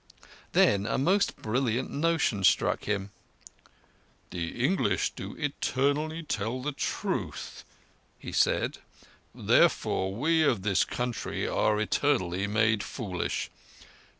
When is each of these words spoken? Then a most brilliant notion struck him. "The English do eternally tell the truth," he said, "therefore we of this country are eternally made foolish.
Then 0.53 0.87
a 0.87 0.97
most 0.97 1.35
brilliant 1.43 1.91
notion 1.91 2.43
struck 2.43 2.85
him. 2.85 3.11
"The 4.31 4.65
English 4.65 5.11
do 5.11 5.35
eternally 5.35 6.23
tell 6.23 6.63
the 6.63 6.71
truth," 6.71 7.63
he 8.17 8.31
said, 8.31 8.79
"therefore 9.35 10.11
we 10.15 10.41
of 10.41 10.63
this 10.63 10.83
country 10.85 11.47
are 11.47 11.79
eternally 11.79 12.47
made 12.47 12.81
foolish. 12.81 13.51